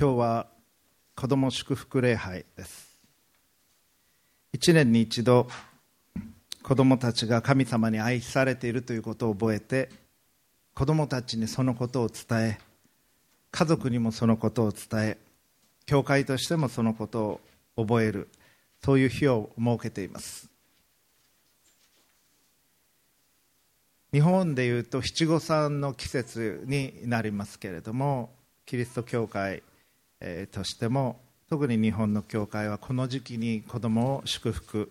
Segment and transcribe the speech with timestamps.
[0.00, 0.46] 今日は
[1.16, 3.00] 子ども祝福礼拝です。
[4.52, 5.48] 一年に一度
[6.62, 9.90] 子どもたちが神様に愛されているということを覚えて
[10.72, 12.58] 子どもたちにそのことを伝え
[13.50, 15.18] 家族にもそのことを伝え
[15.84, 17.40] 教会としてもそのこと
[17.74, 18.28] を覚える
[18.84, 20.48] そういう日を設けています。
[24.12, 28.30] 日本でいうと七五三の季節になりますけれども
[28.64, 29.64] キリスト教会
[30.52, 34.90] としても特に日本の教会はこの時期に子供を祝福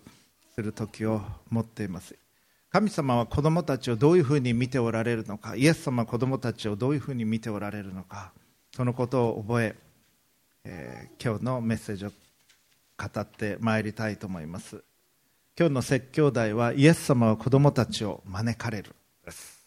[0.54, 2.16] する時を持っています。
[2.70, 8.30] 神様は子供たちをどういうふうに見ておられるのかイエス様は子供たちをどういうふうに見ておられるのか
[8.76, 9.74] そのことを覚え
[10.70, 14.84] えー、今日のメッセージを語ってまいりたいと思います。
[15.58, 19.66] 今日の説教題はイエス様は子供たちを招かれるです、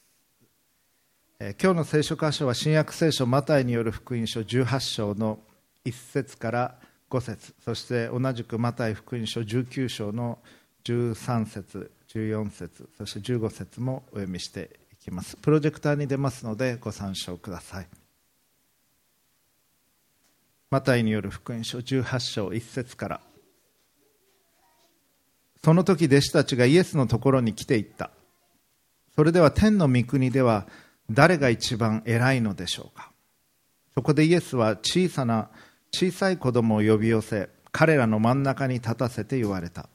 [1.38, 5.40] えー、今日の聖書箇所は新約聖書マタイによる福音書18章の
[5.86, 6.76] 1節から
[7.10, 7.54] 5節。
[7.64, 10.40] そして同じくマタイ福音書19章の
[10.84, 15.38] 13節14節そして15節もお読みしていきます。
[15.38, 17.88] プロジェクターに出ますのでご参照ください。
[20.70, 23.22] マタイによる福音書18章1節から。
[25.64, 28.10] その時弟子たちがイエスのところに来ていった。
[29.16, 30.68] それでは天の御国では
[31.10, 33.12] 誰が一番偉いのでしょうか。
[33.94, 35.50] そこでイエスは小さな
[35.94, 39.90] 小さい子供を呼び寄せ彼らの真ん中に立たせて言われた。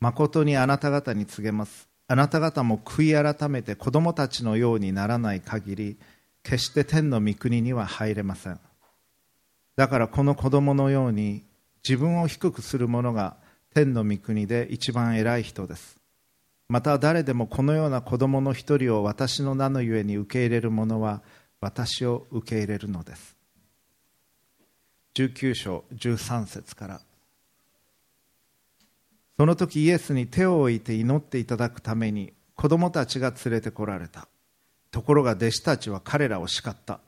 [0.00, 1.88] 誠にあなた方に告げます。
[2.06, 5.96] あなた方も悔い改めて子供たちのようにならない限り
[6.42, 8.60] 決して天の御国には入れません。
[9.76, 11.42] だからこの子供のように
[11.82, 13.36] 自分を低くする者が
[13.74, 15.96] 天の御国で一番偉い人です。
[16.68, 21.22] また誰でもこのような子供の一人を私の名のゆえに受け入れる者は
[21.60, 23.33] 私を受け入れるのです。
[25.14, 27.00] 19章13節から。
[29.36, 34.28] その時イエスに手を置いて祈っていただくために子供たちが連れてこられた。
[34.90, 37.00] ところが弟子たちは彼らを叱った。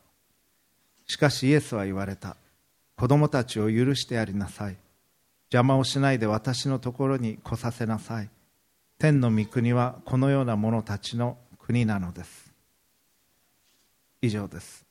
[1.07, 2.37] しかしイエスは言われた。
[2.97, 4.77] 子供たちを許してやりなさい。
[5.53, 8.29] 邪魔をしないで私のところに来させなさい。
[8.99, 12.53] 天の御国はこのような者たちの国なのです。
[14.23, 14.86] 以上です。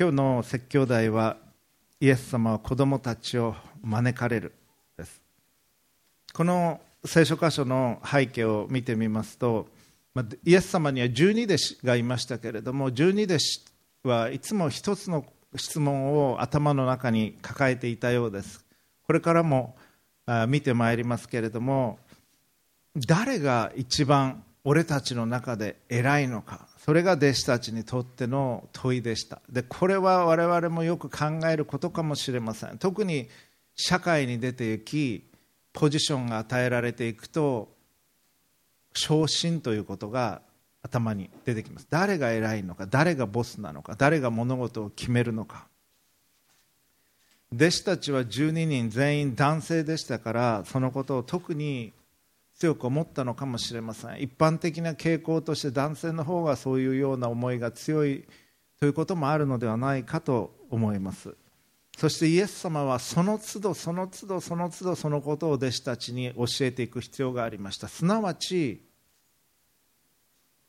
[0.00, 1.36] 今日の説教題は
[2.00, 4.54] イエス様は子供たちを招かれる
[4.96, 5.20] です。
[6.32, 9.66] この聖書箇所の背景を見てみますと
[10.46, 13.62] イエス様には12弟子がいましたけれども12弟子
[14.04, 18.64] はいつも一つの質問を頭の中に抱えていたようです。
[19.06, 19.76] これからも
[20.48, 21.98] 見てまいりますけれども
[23.06, 29.42] 誰が一番俺たちの中で偉いのかそれが弟子たちにとっての問いでした。
[29.50, 32.78] でこれは我々もよく考えることかもしれません。
[32.78, 33.28] 特に
[33.76, 35.22] 社会に出ていき
[35.74, 37.68] ポジションが与えられていくと
[38.94, 40.40] 昇進ということが
[40.82, 41.86] 頭に出てきます。
[41.90, 45.66] 誰が偉いのか誰がボスなのか誰が物事を決めるのか。
[47.54, 51.92] 弟子たちは12人全員男性でしたからそのことを特に
[52.60, 54.20] 強く思ったのかもしれません。
[54.20, 58.26] 一般的な傾向として男性の方がそういうような思いが強い
[58.78, 61.34] ということもあるのではないかと思います。
[61.96, 67.88] そしてイエス様はその都度その都度その都度そのことを弟子たちに教えていく必要がありました。
[67.88, 68.82] すなわち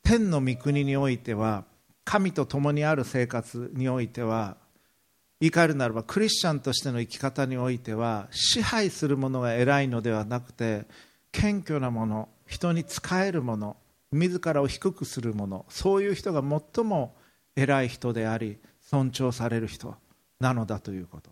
[0.02, 1.66] 天の御国においては
[2.04, 4.56] 神と共にある生活においては
[5.40, 10.86] 言い換えるならばクリスチャンとしての生き方においては支配するものが偉いのではなくて
[11.32, 13.76] 謙虚なもの人に仕えるもの
[14.12, 16.42] 自らを低くするものそういう人が
[16.74, 17.16] 最も
[17.56, 19.96] 偉い人であり尊重される人
[20.38, 21.30] なのだということ。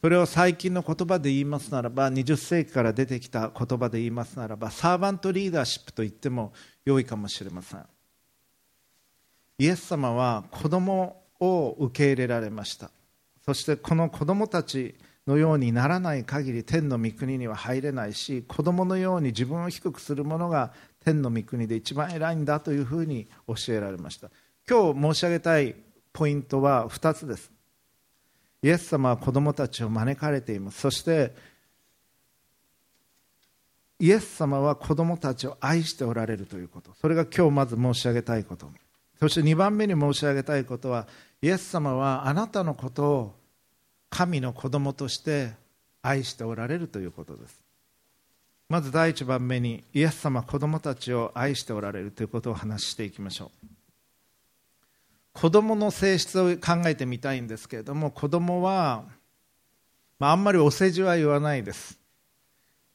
[0.00, 6.52] それを最近の言葉で言いますならば20世紀から出てきた言葉で言いますならばサーバントリーダーシップと言っても
[6.84, 7.86] 良いかもしれません。
[9.58, 12.90] イエス様は子供を受け入れられました。
[13.44, 14.96] そしてこの子供たち
[15.26, 20.72] のようにならない限り天の御国には入れないし子供のように自分を低くする者が
[21.04, 24.30] 天の御国で一番偉いんだというふうに教えられました。
[24.68, 25.74] 今日申し上げたい
[26.12, 27.50] ポイントは2つです。
[28.62, 30.80] イエス様は子供たちを招かれています。
[30.80, 31.34] そして
[33.98, 36.92] イエス様は子供たちを愛しておられるということ。
[37.00, 38.68] それが今日まず申し上げたいこと。
[39.18, 41.06] そして2番目に申し上げたいことは
[41.40, 43.41] イエス様はあなたのことを
[44.12, 45.52] 神の子供として
[46.02, 47.62] 愛しておられるということです。
[48.68, 53.66] まず第一番目にイエス様子供たちを愛しておられるということを話していきましょう。
[55.32, 59.04] 子供の性質を考えてみたいんですけれども子供は、
[60.18, 61.98] まあ、んまりお世辞は言わないです。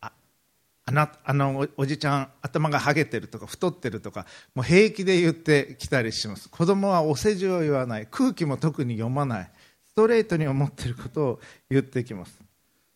[0.02, 0.12] あ
[0.86, 6.48] あなあのおじちゃん頭がはげてるとか太ってるとかもう平気で言ってきたりします。
[6.48, 8.08] 子供はお世辞を言わない。
[8.12, 9.52] 空気も特に読まない。
[9.98, 11.40] トレートに思っていることを
[11.72, 12.40] 言ってきます。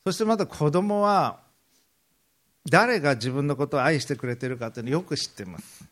[0.06, 1.40] そしてまた子供は
[2.70, 5.84] 誰が自分のことを愛してくれているかというのをよく知っています。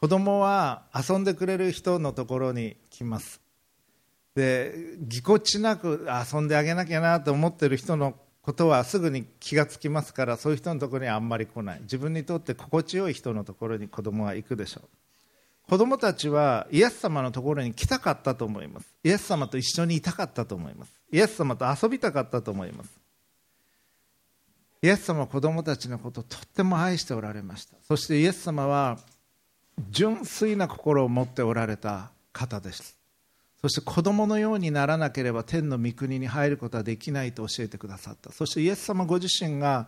[0.00, 3.40] 子供は遊んでくれる人のところに来ます。
[4.36, 11.80] でぎこちなく遊んであげなきゃなと思っている人のことはすぐに気がつきますからそういう人のところにはあんまり来ない。
[11.80, 14.88] 自分にとって心地よい人のところに子供は行くでしょう。
[15.70, 18.88] 子供たちはイエス様のところに来たかったと思います。
[19.04, 20.90] イエス様と一緒にいたかったと思います。
[21.12, 22.90] イエス様と遊びたかったと思います。
[24.82, 27.76] イエス様は子供たちのことをとっても愛しておられました。
[27.86, 28.98] そしてイエス様は
[29.90, 32.98] 純粋な心を持っておられた方です。
[33.60, 38.32] そして子供のようにならなければ天の御国に入ることはできないと教えてくださった。
[38.32, 39.86] そしてイエス様ご自身が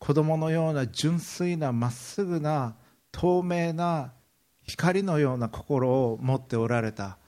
[0.00, 2.74] 子供のような純粋なまっすぐな
[3.12, 4.10] 透明な
[4.70, 7.18] 光のような心を持っておられた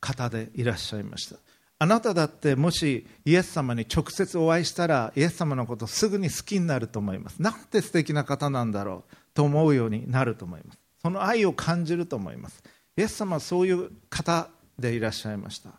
[0.00, 1.36] 方でいらっしゃいました。
[1.78, 7.40] あなただってもしイエス様に直接お会いしたらイエス様のことすぐに好きになると思います。
[7.40, 10.78] なんて素敵な方なんだろうと思うようになると思います。
[11.00, 12.62] その愛を感じると思います。
[12.96, 14.48] イエス様はそういう方
[14.78, 15.70] でいらっしゃいました。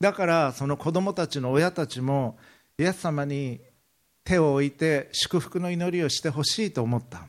[0.00, 2.36] だからその子供たちの親たちも
[2.78, 3.60] イエス様に
[4.24, 7.26] 手を置いて祝福の祈りをしてほしいと思った。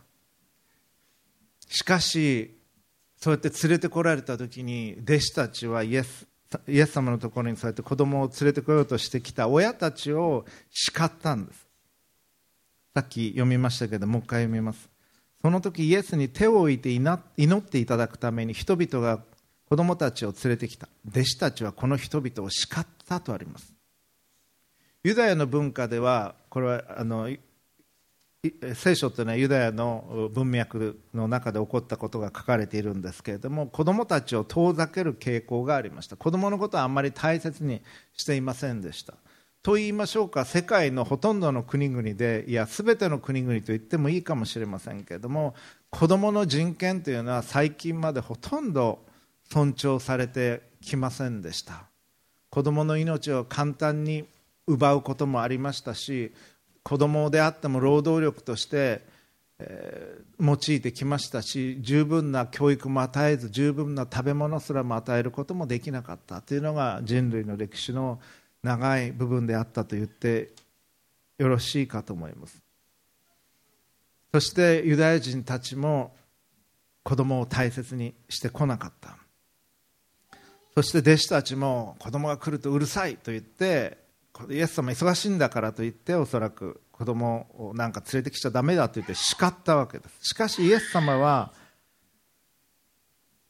[1.69, 2.57] しかし
[3.23, 6.27] そうやって連れてこられた時に弟子たちはイエス
[6.67, 9.47] イエス様のところにそうやって子供を連れてこようとしてきた。
[9.47, 11.65] 親たちを叱ったんです。
[12.93, 14.89] さっき読みましたけどもう一回読みます。
[15.41, 19.23] その時イエスに手を置いて祈っていただくために人々が
[19.69, 20.89] 子供たちを連れてきた。
[21.07, 23.73] 弟子たちはこの人々を叱ったとあります。
[25.05, 27.29] ユダヤの文化ではこれはあの
[28.75, 36.17] 聖書というのはユダヤの文脈の中で起こったことが書かれているんですけれども子供たちを遠ざける傾向がありました。
[36.17, 37.81] 子供のことはあんまり大切に
[38.17, 39.13] していませんでした。
[39.61, 45.55] と言いましょうか世界のほとんどの国々でいや全ての国々と言ってもいいかもしれませんけれども
[45.89, 49.05] 子どもの人権というのは最近までほとんど
[49.49, 51.85] 尊重されてきませんでした。
[52.49, 54.25] 子どもの命を簡単に
[54.67, 56.33] 奪うこともありましたし
[56.83, 59.01] 子どもであっても労働力として、
[59.59, 68.19] えー、用いてきましたし十分な教育も与えず十分な食べ物すらも与えることもできなかったというのが人類の歴史の
[68.61, 70.51] 長い部分であったと言って
[71.37, 72.61] よろしいかと思います。
[74.33, 76.15] そしてユダヤ人たちも
[77.03, 79.17] 子供を大切にしてこなかった。
[80.75, 84.02] そして弟子たちも子供が来るとうるさいと言って
[84.49, 90.29] イエス様忙しいんだからと言っておそらく子供をなんか連れてきちゃだめだと言って叱ったわけです。
[90.29, 91.53] しかしイエス様は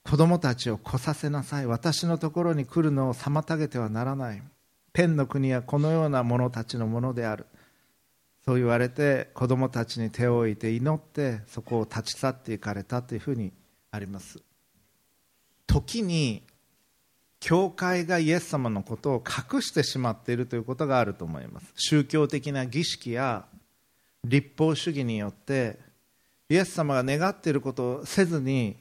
[0.04, 1.66] 子供たちを来させなさい。
[1.66, 4.44] 私のところに来るのを妨げてはならない。
[4.92, 7.46] 天の国はこのような者たちのものである。
[8.46, 13.54] そう言われて子供たちに手を置いて祈ってそこを立ち去っていかれたというふうに
[13.92, 14.42] あります。
[15.66, 16.44] 時に
[17.44, 21.74] 教会がイエス様のことを隠してしまっているということがあると思います。
[21.76, 23.44] 宗教的な儀式や
[24.24, 25.78] 立法主義によって
[26.48, 28.78] イエス様が願っていることをせずに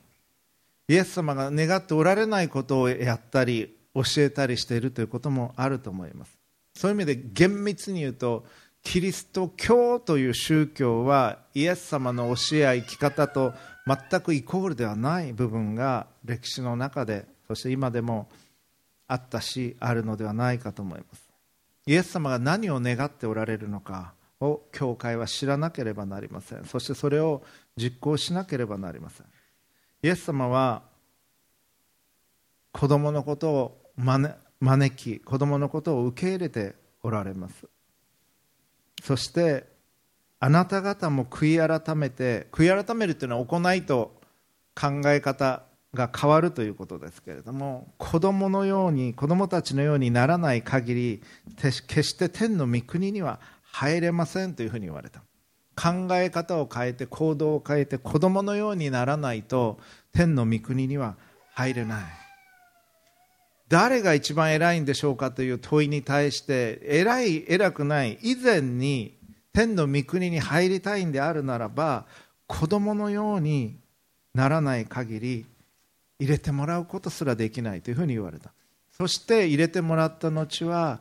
[0.87, 6.39] イエス様が願っておられないことをやったり教えたりしているということもあると思います。
[6.77, 8.45] そういう意味で厳密に言うと
[8.85, 13.55] キリスト教という宗教はイエス様の教えや生き方と
[13.89, 18.29] 全くイコールではない部分が歴史の中でそして今でも
[19.09, 21.29] あったしあるのではないかと思います。
[21.87, 26.65] イエス様が何を願っておられるのかを教会は知らなければなりません。
[26.65, 27.43] そしてそれを
[27.77, 29.27] 実行しなければなりません。
[30.03, 30.83] イエス様は
[32.73, 33.93] 子供のことを
[34.61, 37.67] 招き子供のことを受け入れておられます。
[39.03, 39.67] そして
[40.39, 44.21] あなた方も悔い改めて悔い改めるというのは行いと
[44.75, 45.63] 考え方
[45.95, 51.23] が変わるということですけれども子供のように子供たちのようにならない限り
[51.57, 55.23] 決して天の御国には入れませんというふうに言われた。
[55.75, 59.79] 考え方を変えて行動を変えて子供のようにならないと
[60.13, 61.17] 天の御国には
[61.55, 62.05] 入れない。
[63.69, 69.19] 誰が一番偉いんでしょうかという問いに対して偉い偉くない以前に
[69.55, 72.05] 天の御国に入りたいんであるならば
[72.47, 73.79] 子供のように
[74.35, 75.47] ならない限り
[76.23, 78.53] 入れてもらうことすらできないというふうに言われた。
[78.93, 81.01] そして入れてもらった後は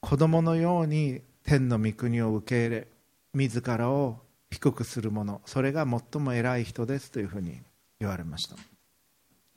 [0.00, 2.88] 子供のように天の御国を受け入れ
[3.34, 4.18] 自らを
[4.50, 7.58] 低くする者それが最も偉い人ですというふうに
[7.98, 8.56] 言われました。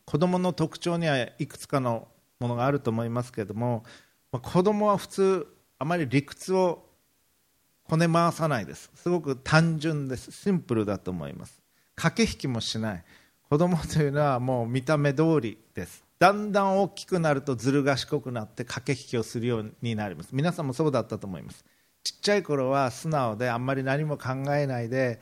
[0.06, 2.08] 子供の特徴にはいくつかの
[2.39, 3.84] ものがあると思いますけれども
[4.32, 6.86] 子供は普通あまり理屈を
[7.84, 8.89] こね回さないです。
[8.96, 10.32] すごく単純です。
[10.32, 11.62] シンプルだと思います。
[11.96, 13.03] 駆け引きもしない。
[13.54, 16.04] 子供というのはもう見た目通りです。
[16.18, 20.30] だんだん大きくなるとずる賢くなって駆け引きをするようになります。
[20.32, 21.64] 皆さんもそうだったと思います。
[22.04, 25.20] ちっちゃい頃は素直であんまり何も考えないで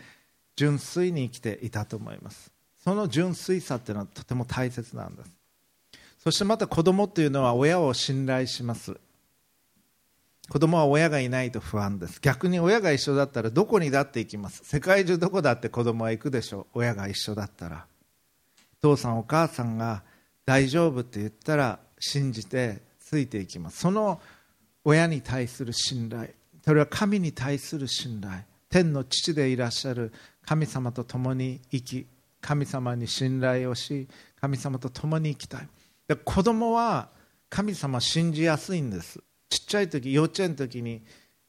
[0.56, 2.54] 純粋に生きていたと思います。
[2.82, 5.32] その純粋さっていうのはとても大切なんです。
[6.18, 8.96] そしてまた子供というのは親を信頼します。
[10.48, 12.22] 子供は親がいないと不安です。
[12.22, 14.62] 逆に親が一緒だったらどこにだって行きます。
[14.64, 16.66] 世界中どこだって子供は行くでしょう。
[16.76, 17.91] 親が一緒だったら。
[18.82, 20.04] 父さんお母さんが
[20.46, 23.80] 大丈夫って言ったら信じてついていきます。
[23.80, 24.20] その
[24.84, 26.30] 親に対する信頼
[26.66, 30.12] それは神に対する信頼天の父でいらっしゃる
[30.46, 32.08] 神様と共に生き
[32.42, 34.08] 神様に信頼をし
[34.40, 35.68] 神様と共に生きたい。
[36.08, 37.10] で子供は
[37.50, 39.20] 神様信じやすいんです。
[39.50, 41.04] ちっちゃい時幼稚園の時に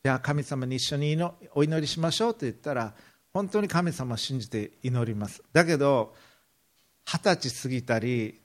[0.04, 1.16] じゃあ神様に一緒に
[1.54, 2.92] お祈りしましょうと言ったら
[3.32, 5.42] 本当に神様を信じて祈ります。
[5.52, 6.14] だけど
[7.04, 8.40] 二十歳過ぎたり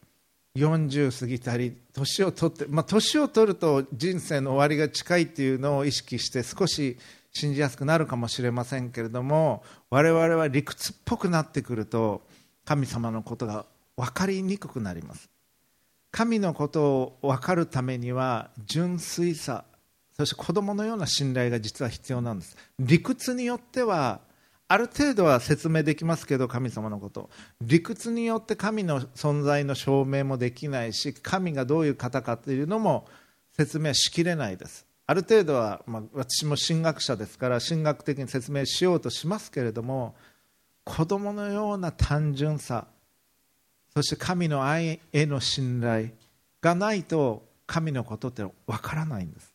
[0.57, 6.97] 40過ぎたり年を取って、まあ、年を取ると人生の終わりが近いっていうのを意識して少し
[7.31, 12.21] 信じやすくなるかもしれませんけれども我々は理屈っぽくなってくると
[12.65, 15.29] 神様のことが分かりにくくなります。
[16.11, 19.65] 神のことを分かるためには純粋さ
[20.17, 22.57] そして子供のような信頼が実は必要なんです。
[22.79, 24.19] 理屈によっては
[24.69, 27.29] ある程度は説明できますけど神様のこと。
[27.62, 33.07] 理屈によって神の存在の証明もできないし神がどういう方かというのも
[33.53, 34.86] 説明しきれないです。
[35.05, 40.15] ある程度は、まあ、私も神学者ですから神学的に説明しようとしますけれども
[40.83, 42.88] 子供のような単純さ
[43.93, 46.09] そして神の愛への信頼
[46.62, 49.53] がないと神のことってわからないんです。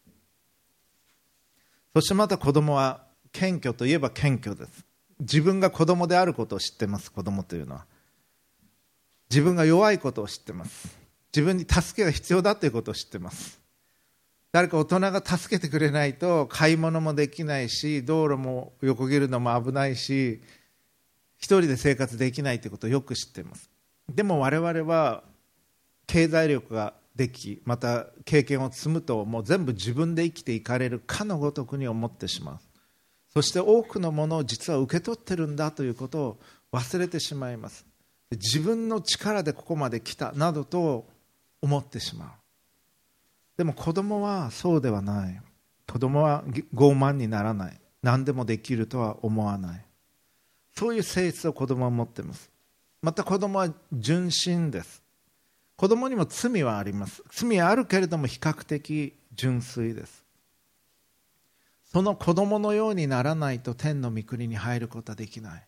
[1.94, 4.84] そしてまた子供は謙虚といえば謙虚です。
[5.22, 7.86] 自分が子供であることを知ってます子供というのは。
[9.30, 10.98] 自分が弱いことを知ってます。
[11.34, 13.60] 自分に助けが必要だということを知ってます。
[14.50, 20.42] 誰か大人が助けてくれないと買い物もできないし道路も横切るのも危ないし
[21.38, 23.70] 一人で生活できないということをよく知ってます。
[24.12, 25.22] でも我々は
[26.06, 32.58] 経済力ができまた経験を積むともう全部自分で生きていかれるかのごとくに思ってしまう。
[33.34, 36.38] そして多くのものを実は受け取ってるんだということを
[36.72, 37.86] 忘れてしまいます。
[38.32, 41.06] 自分の力でここまで来たなどと
[41.60, 42.28] 思ってしまう。
[43.56, 45.40] でも子供はそうではない。
[45.90, 47.80] 子供は傲慢にならない。
[48.02, 49.84] 何でもできるとは思わない。
[50.76, 52.50] そういう性質を子供は持っています。
[53.02, 55.02] また子供は純真です。
[55.76, 57.22] 子供にも罪はあります。
[57.30, 60.21] 罪はあるけれども比較的純粋です。
[61.92, 65.66] その子供のようにならないと天の御国に入ることはできない。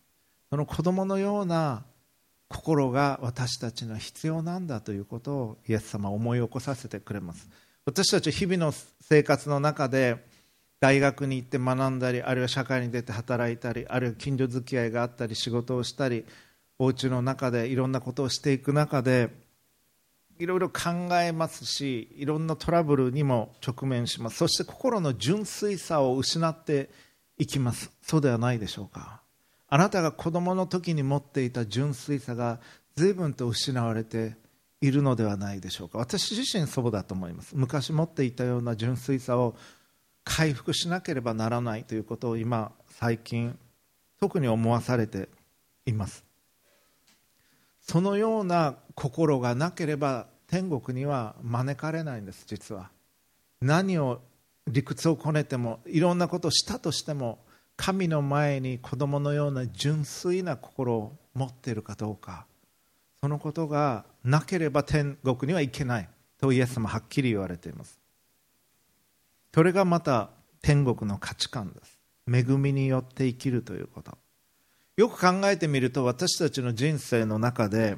[0.49, 1.83] その子供のような
[2.47, 7.47] 心が私たちの必要なんだということをイエス様は思い起こさせてくれます。
[7.85, 10.25] 私たち日々の生活の中で
[10.79, 16.25] 大学に行って学んだりあるいは社会に出て働いたりあるいは近所付き合いがあったり仕事をしたり
[16.79, 19.29] お家の中でいろんなことをしていく中で
[20.37, 24.37] いろいろ考えますしいろんなトラブルにも直面します。
[24.37, 26.89] そして心の純粋さを失って
[27.37, 27.91] いきます。
[28.01, 29.21] そうではないでしょうか。
[29.67, 32.59] あなたが子供の時に持っていた純粋さが
[32.95, 34.35] 随分と失われて
[34.81, 35.97] いるのではないでしょうか。
[35.97, 37.55] 私自身そうだと思います。
[37.55, 39.55] 昔持っていたような純粋さを
[40.23, 43.57] 回復しなければならないということを今最近
[44.19, 45.29] 特に思わされて
[45.85, 46.23] います。
[47.87, 52.89] そのような心がなければ天国には招かれないんです実は。
[53.61, 54.21] 何を
[54.67, 57.39] 理屈をこねてもいろんなことをしたとしても
[57.77, 62.47] 神の前に子供のような純粋な心を持っているかどうか。
[63.21, 67.99] そのことがなければ天国には行けないとイエス様はっきり言われています。
[69.53, 71.99] それがまた天国の価値観です。
[72.31, 74.17] 恵みによって生きるということ。
[74.97, 77.97] よく考えてみると私たちの人生の中で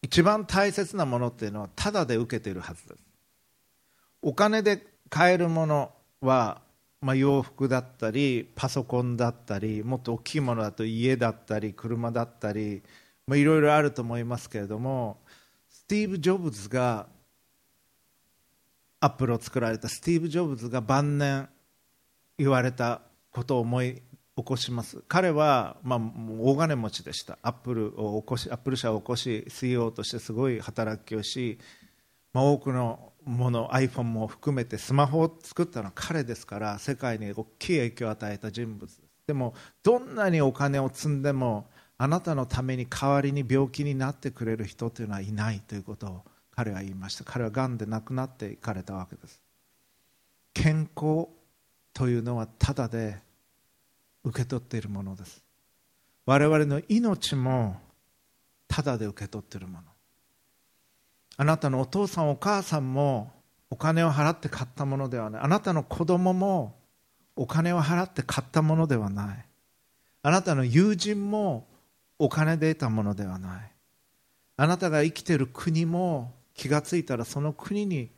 [0.00, 3.00] 一番大切なものっていうのはただで受けているはずです。
[4.22, 6.62] お金で買えるものは、
[7.00, 12.82] まあ、洋服だったりパソコンだったりもっと大きいものだと家だったり車だったり
[13.28, 15.18] いろいろあると思いますけれども
[15.68, 17.06] スティーブ・ジョブズが
[19.00, 21.48] アップルを作られたスティーブ・ジョブズが晩年
[22.38, 24.00] 言われたことを思い
[24.36, 25.02] 起こします。
[25.08, 26.00] 彼は、まあ、
[26.40, 27.38] 大金持ちでした。
[27.42, 31.58] アップルを起こしアップル社を起こし CEO としてすごい働きをし、
[32.32, 38.90] まあ、多くのもの iPhone も含めてスマホを作ったのは彼ですから世界に大きい影響を与えた人物
[39.26, 47.24] でもどんなにお金を積んでもあなたのために代わりに病気になってくれる人というのはいないということを彼は言いました。
[47.24, 49.40] 彼はがんで亡くなっていかれたわけです。
[50.52, 51.28] 健康
[51.94, 53.18] というのはただで
[54.24, 55.42] 受け取っているものです。
[56.26, 57.76] 我々の命も
[58.68, 59.84] ただで受け取っているもの。
[61.36, 63.32] あなたのお父さんお母さんも
[63.70, 65.42] お金を払って買ったものではない。
[65.42, 66.76] あなたの子供も
[67.36, 69.46] お金を払って買ったものではない。
[70.22, 71.66] あなたの友人も
[72.18, 73.70] お金で得たものではない。
[74.56, 78.10] あなたが生きている国も気がついたらその国に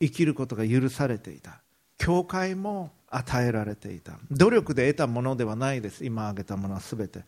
[0.00, 1.62] 生きることが許されていた。
[1.96, 4.18] 教会も与えられていた。
[4.30, 6.04] 努力で得たものではないです。
[6.04, 7.24] 今挙げたものは全て。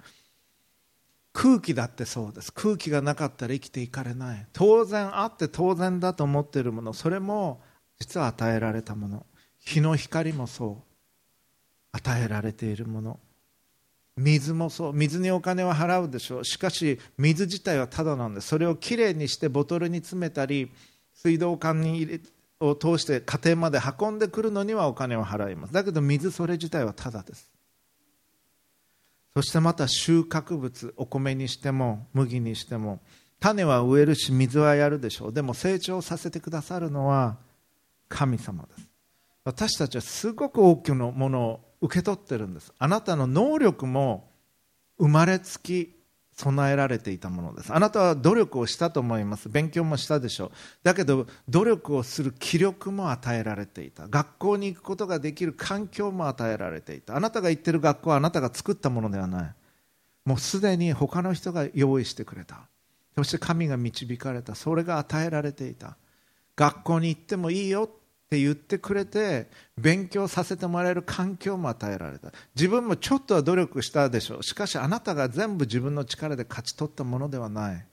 [1.32, 2.52] 空気だってそうです。
[2.52, 4.46] 空気がなかったら生きていかれない。
[4.52, 6.92] 当然あって当然だと思っているもの。
[6.92, 7.60] それも
[8.00, 9.26] 実は与えられたもの。
[9.60, 10.88] 日の光もそう。
[11.92, 13.20] 与えられているもの。
[14.16, 14.92] 水もそう。
[14.92, 16.44] 水にお金は払うでしょう。
[16.44, 20.72] しかし水自体はただなんでそれをきれいにしてボトルに詰めたり
[21.14, 22.20] 水道管に入れ
[22.60, 25.72] を通して家庭まで運んでくるのにはお金を払います。
[25.72, 27.50] だけど水それ自体はただです。
[29.34, 33.00] そしてまた収穫物お米にしても麦にしても
[33.38, 35.32] 種は植えるし水はやるでしょう。
[35.32, 37.38] でも成長させてくださるのは
[38.08, 38.88] 神様です。
[39.44, 42.72] 私たちはすごく多くのものを受け取ってるんです。
[42.78, 44.32] あなたの能力も
[44.98, 45.97] 生まれつき
[46.38, 47.74] 備えられていたものです。
[47.74, 49.48] あなたは努力をしたと思います。
[49.48, 50.50] 勉強もしたでしょう。
[50.84, 54.06] だけど努力をする気力も与えられていた。
[54.06, 57.16] 学校に行くことができる環境も与えられていた。
[57.16, 59.54] あなたが行ってる学校はあなたが作ったものではない。
[60.24, 62.68] もうすでに他の人が用意してくれた。
[63.16, 64.54] そして神が導かれた。
[64.54, 65.96] それが与えられていた。
[66.54, 67.90] 学校に行ってもいいよ。
[68.28, 72.30] って言ってくれて勉強させてもらえる環境も与えられた。
[72.54, 74.42] 自分もちょっとは努力したでしょう。
[74.42, 77.86] しかしあなたが全部自分の力で勝ち取ったものではない。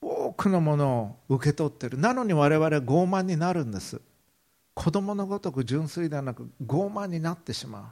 [0.00, 1.98] 多くのものを受け取ってる。
[1.98, 4.00] なのに我々は傲慢になるんです。
[4.74, 7.84] 子供のごとく純粋ではなく傲慢になってしまう。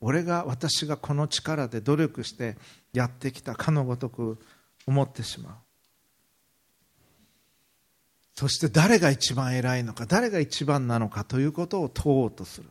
[0.00, 2.56] 俺が私がこの力で努力して
[2.92, 4.40] やってきたかのごとく
[4.88, 5.54] 思ってしまう。
[8.34, 12.68] そして誰が一番偉いのか誰が一番なのかということを問おうとする。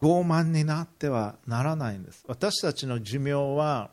[0.00, 2.24] 傲慢になってはならないんです。
[2.26, 3.90] 私たちの寿命は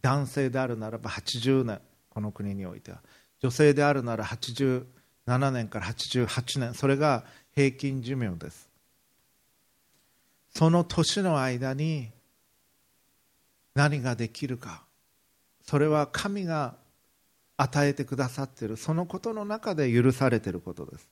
[0.00, 2.98] 男性であるならば80年この国においては。
[3.40, 4.84] 女性であるなら87
[5.50, 8.68] 年から88年それが平均寿命です。
[10.54, 12.10] その年の間に
[13.74, 14.84] 何ができるか
[15.64, 16.74] それは神が
[17.56, 18.76] 与えてくださっている。
[18.76, 21.08] そのことの中で許されていることです。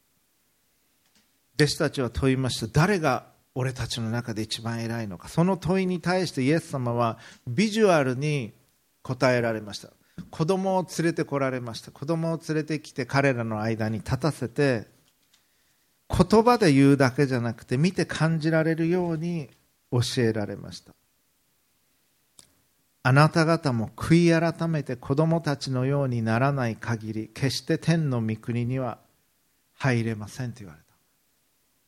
[1.55, 2.67] 弟子たちは問いました。
[2.69, 5.29] 誰が俺たちの中で一番偉いのか。
[5.29, 8.53] その問いに対してイエス様はビジュアルに
[9.03, 9.91] 答えられました。
[10.31, 11.91] 子供を連れてこられました。
[11.91, 14.87] 子供を連れてきて彼らの間に立たせて
[16.09, 19.49] 言葉で言うだけじゃなくて見て感じられるように
[19.93, 20.95] 教えられました。
[23.03, 28.99] あなた方も悔い改めて子供たちのようにならない限り決して天の御国には
[29.75, 30.91] 入れませんと言われた。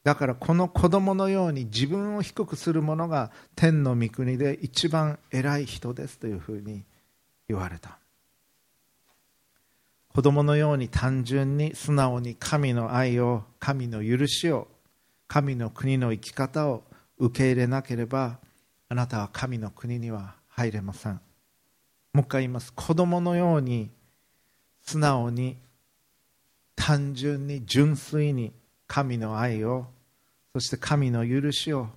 [0.05, 6.85] だからこの子供のように自分を低くする者が天の御国で一番偉い人ですというふうに
[7.49, 7.99] 言われた。
[10.09, 14.69] 子供のように単純に素直に神の愛を神の許しを
[15.29, 16.83] 神の国の生き方を
[17.19, 18.39] 受け入れなければ
[18.89, 21.21] あなたは神の国には入れません。
[22.13, 22.73] もう一回言います。
[22.73, 23.91] 子供のように
[24.83, 25.57] 素直に
[26.77, 28.53] 単純に純粋に
[28.87, 29.87] 神の愛を
[30.53, 31.89] そして神の許しを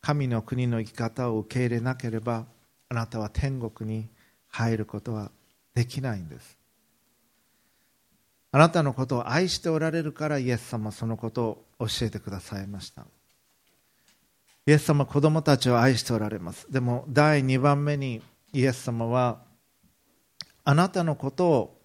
[0.00, 2.46] 神の国の生き方を受け入れなければ
[2.88, 4.08] あなたは天国に
[4.48, 5.30] 入ることは
[5.74, 6.56] できないんです。
[8.52, 13.06] あなたのことを愛しておられるからイエス様はそのことを教えてくださいました。
[14.66, 16.70] イエス様は子供たちを愛しておられます。
[16.70, 18.20] でも第2番目に
[18.52, 19.38] イエス様は
[20.64, 21.80] あなたのことを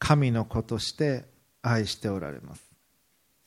[0.00, 1.24] 神の子として
[1.62, 2.62] 愛しておられます。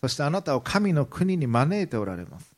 [0.02, 2.54] そしてあなたを神の国に招いておられます。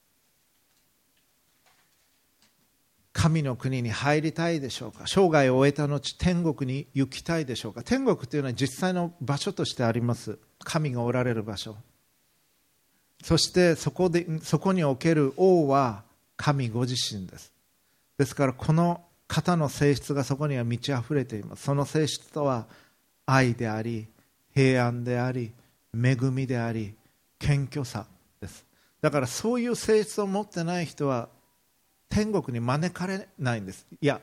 [3.11, 5.05] 神の国に入りたいでしょうか？
[5.07, 7.81] 生涯を終えた後天国に行きたいでしょうか？
[7.81, 10.37] 天国というのは実際の場所としてあります。
[10.63, 11.75] 神がおられる場所。
[13.23, 16.03] そしてそこでそこにおける王は
[16.37, 17.51] 神ご自身です。
[18.17, 21.63] ですからこの方の性質がそこには満ち溢れています。
[21.63, 22.65] その性質とは
[23.25, 24.07] 愛であり
[24.53, 25.51] 平安であり
[25.93, 26.95] 恵みであり
[27.37, 28.05] 謙虚さ
[28.41, 28.65] です。
[29.01, 31.29] だからそういう性質を持ってない人は
[32.09, 33.85] 天国に招かれないんです。
[34.01, 34.19] いや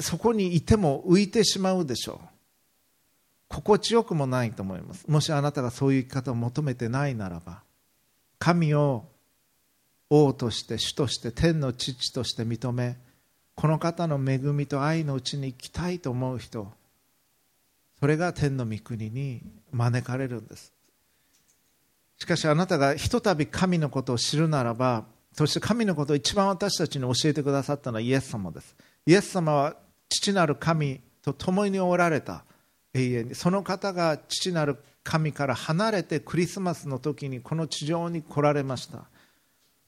[0.00, 2.35] そこにいても浮いてしまうでしょう。
[3.56, 5.06] 心地よくもないと思います。
[5.08, 7.62] もしあなたがそういう生き方を求めてないならば
[8.38, 9.06] 神を
[10.10, 12.98] 王として主として天の父として認め
[13.54, 16.70] この方の恵みと愛のうちに生きたいと思う人
[17.98, 19.40] それが天の御国に
[19.72, 20.74] 招かれるんです。
[22.18, 28.76] しかしあなたがひとたび神のことを知るならばそして神のことを一番私たちに教えてくださったのはイエス様です。
[29.06, 29.76] イエス様は
[30.10, 32.44] 父なる神と共におられた。
[32.96, 33.34] 永遠に。
[33.34, 39.04] その方が父なる神から離れてクリスマスの時にこの地上に来られました。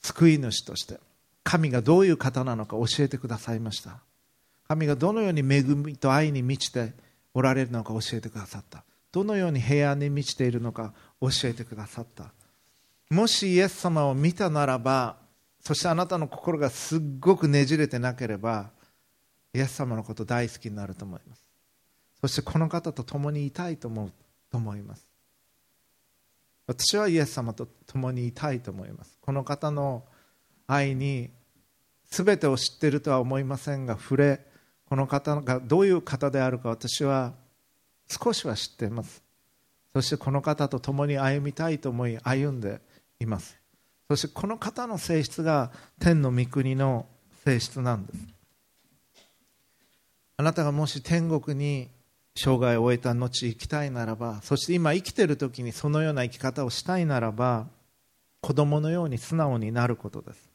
[0.03, 1.01] 救い主として。
[1.45, 4.01] 神がどういう方なのか教えてくださいました。
[4.69, 6.93] 神がどのように恵みと愛に満ちて
[7.33, 8.85] おられるのか教えてくださった。
[9.11, 12.33] どのように平安に満ちているのか教えてくださった。
[13.11, 15.17] もしイエス様を見たならば
[15.61, 18.71] そしてあなたの心がすっごくねじれてなければ
[19.55, 21.48] イエス様のこと大好きになると思います。
[22.21, 24.13] そしてこの方と共にいたいと思う
[24.51, 25.07] と思います。
[26.67, 29.17] 私はイエス様と共にいたいと思います。
[29.23, 30.05] この方の
[30.67, 31.31] 愛に
[32.11, 34.41] 全てを知っているとは思いませんが触れ
[34.89, 37.35] この方がどういう方であるか私は
[38.09, 39.23] 少しは知っています。
[39.93, 42.81] そしてこの方と共に歩みたいと思い歩んで
[43.21, 43.59] います。
[44.09, 47.07] そしてこの方の性質が天の御国の
[47.45, 48.19] 性質なんです。
[50.39, 51.91] あなたがもし天国に
[52.41, 57.67] 生涯を終えた後生きたいならばそして今生きてる時にそのような生き方をしたいならば
[58.41, 60.49] 子供のように素直になることです。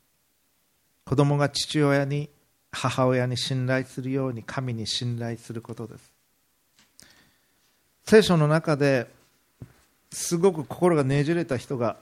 [1.06, 2.30] 子供が父親に
[2.72, 6.12] 母親に信頼するように神に信頼することです。
[8.06, 9.08] 聖書の中で
[10.12, 11.98] すごく心がねじれた人が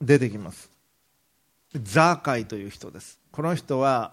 [0.00, 0.70] 出てきます。
[1.74, 3.18] ザーカイという人です。
[3.32, 4.12] この人は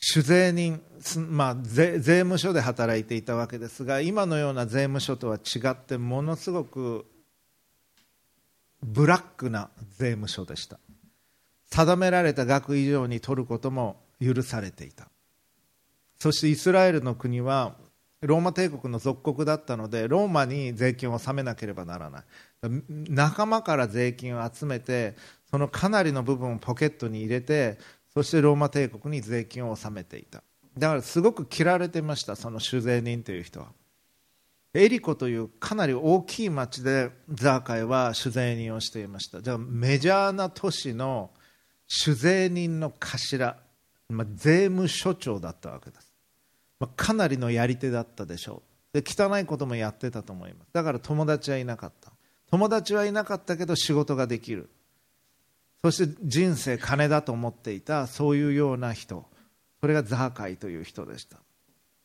[0.00, 0.80] 酒税人、
[1.28, 7.04] まあ、税務署で働いていたわけですが今のような税務署とは違ってものすごく
[8.82, 10.78] ブラックな税務署でした。
[11.70, 15.08] 定められた額以上に取ることも許されていた。
[16.18, 17.74] そしてイスラエルの国は
[18.20, 22.24] ローマ帝国の属国だったのでローマに税金を納めなければならない。
[22.88, 25.16] 仲間から税金を集めて
[25.50, 27.78] そのかなりの部分をポケットに入れて
[28.14, 30.42] そしてローマ帝国に税金を納めていた。
[30.76, 33.68] だからすごく嫌われてましたその酒税人という人は。
[34.74, 39.42] エリコというかなり大きい町でザーカイは酒税人をしていました。
[39.42, 41.30] じゃあメジャーな都市の
[41.88, 43.56] 酒税人の頭、
[44.08, 46.12] まあ、税務署長だったわけです、
[46.78, 48.62] まあ、かなりのやり手だったでしょ
[48.94, 49.00] う。
[49.00, 50.68] で汚いこともやってたと思います。
[50.72, 52.12] だから友達はいなかった。
[52.50, 54.70] 友達はいなかったけど仕事ができる。
[55.82, 59.24] そして人生金だと思っていたそういうような人。
[59.80, 61.38] それがザーカイという人でした。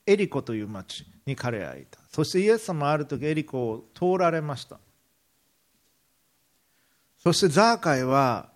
[0.05, 1.99] エリコという町に彼はいた。
[2.11, 4.79] そしてイエス様はある時エリコを通られました。
[7.17, 8.49] そしてザーカイは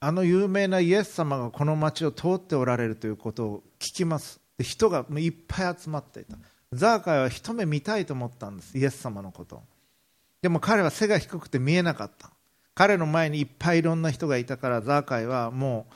[0.00, 4.40] あの有名なイエス様がこの町を通っておられるということを聞きます。
[4.58, 6.36] で人がいっぱい集まっていた。
[6.72, 9.60] ザーカイは一目見たいと思ったんですイエス様のこと
[10.40, 12.30] でも彼は背が低くて見えなかった。
[12.80, 15.86] 彼の前にいっぱいいろんな人がいたからザーカイはも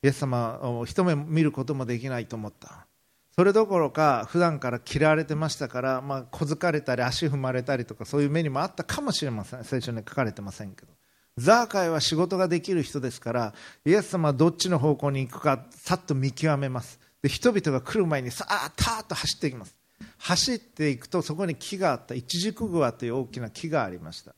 [0.00, 2.86] うイエス様を一目見ることもできないと思った。
[3.34, 9.64] それどころか普段から嫌われてましたから、まあ、小づかれたり足踏まれたりとかそういう目にもあったかもしれません。
[9.64, 10.92] 聖書に書かれてませんけど。
[11.36, 17.00] ザーカイは仕事ができる人ですからイエス様はどっちの方向に行くかさっと見極めます。
[17.22, 19.74] で人々が来る前にさあたーっと走っていきます。
[20.18, 22.14] 走っていくとそこに木があった。
[22.14, 24.32] イチジクグアという大きな木がありました。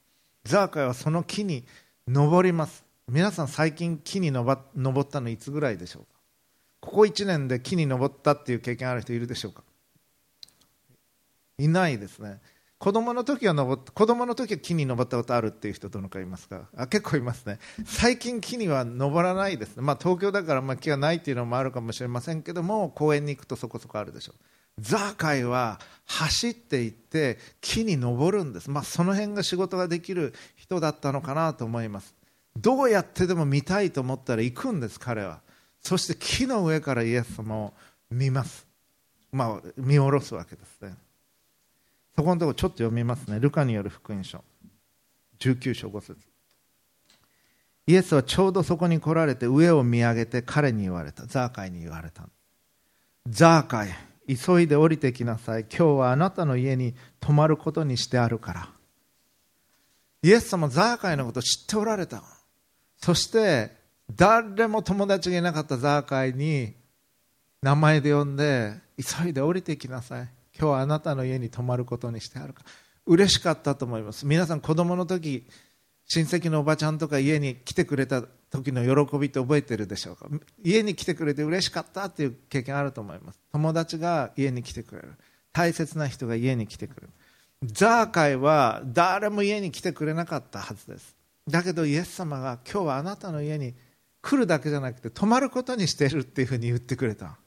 [0.44, 1.64] ザーカイはその木に
[2.08, 2.84] 登ります。
[3.08, 6.08] 皆さん最近木に登ったのいつぐらいでしょうか？
[6.80, 9.62] ここ1年で木に登ったっていう経験ある人いるでしょうか？
[11.58, 12.40] いないですね。
[12.78, 16.68] 子供の時は登っ子供の時は木に登ったことあるっていう人どのかいますか？
[16.76, 17.60] あ結構いますね。
[17.86, 24.36] 最近木には登らないですね、まあ、東京だからまあ木がないっていうのもあるかもしれませんけども公園に行くとそこそこあるでしょう。
[24.80, 30.32] ザーカイは走っていって木に登るんです、まあ、その辺が仕事ができる
[30.62, 32.14] 人だったのかなと思います。
[32.56, 35.40] どうやってでも見たいと思ったら行くんです彼は。
[35.80, 37.72] そして木の上からイエス様を
[38.10, 38.64] 見ます。
[39.32, 40.94] まあ見下ろすわけですね。
[42.14, 43.40] そこのところちょっと読みますね。
[43.40, 44.44] ルカによる福音書。
[45.40, 46.16] 19章5節。
[47.88, 51.26] イエスはちょうどそこに来られて上を見上げて彼に言われた。
[51.26, 52.28] ザーカイに言われた。
[53.26, 53.88] ザーカイ
[54.28, 55.62] 急いで降りてきなさい。
[55.62, 58.81] 今日はあなたの家に泊まることにしてあるから。
[60.22, 62.22] イエス様ザーカイのことを知っておられた。
[62.96, 63.72] そして
[64.14, 66.74] 誰も友達がいなかったザーカイに
[67.60, 70.28] 名前で呼んで急いで降りてきなさい。
[70.56, 72.62] 今日はあなたの家に泊まることにしてあるか
[73.06, 74.26] 嬉しかったと思います。
[74.26, 75.46] 皆さん子供の時
[76.06, 80.28] 親戚のおばちゃんとか家に来てくれた時の喜びって覚えてるでしょうか？
[80.62, 83.40] 家に来てくれて嬉しかったっていう経験あると思います。
[83.50, 85.14] 友達が家に来てくれる。
[85.52, 87.08] 大切な人が家に来てくれる。
[87.64, 91.16] ザーカイは誰も家に来てくれなかったはずです。
[91.48, 93.74] だけどイエス様が今日はあなたの家に
[94.20, 97.38] 来るだけじゃなくて泊まることにしているっていうふうに言ってくれた。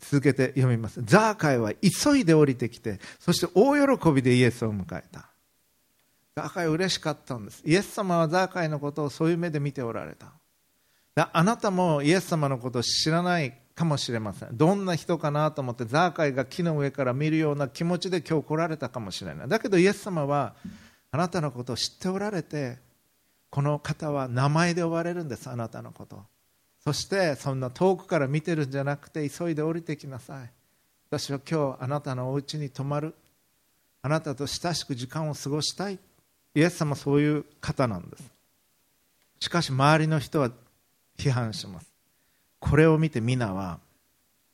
[0.00, 1.00] 続けて読みます。
[1.04, 5.30] ザーカイは急いで降りてきてそして大喜びでイエスを迎えた。
[6.36, 7.62] ザーカイは嬉しかったんです。
[7.64, 10.32] イエス様はザーカイのことをそういう目で見ておられた。
[11.32, 14.56] あなたもイエス様のことを知らないかもしれません。
[14.56, 19.48] どんな人かなと思ってザーカイが木の上から見るような気持ちで今日来られたかもしれない。
[19.48, 20.56] だけどイエス様は
[21.12, 22.78] あなたのことを知っておられて
[23.50, 25.48] この方は名前で呼ばれるんです。
[25.48, 26.24] あなたのこと。
[26.82, 30.50] そしてそんな遠くから見てるんじゃなくて急いで降りてきなさい。
[31.08, 33.14] 私は今日あなたのお家に泊まる。
[34.02, 36.00] あなたと親しく時間を過ごしたい。
[36.56, 38.24] イエス様そういう方なんです。
[39.38, 40.50] しかし周りの人は
[41.16, 41.87] 批判します。
[42.60, 43.78] これを見て皆は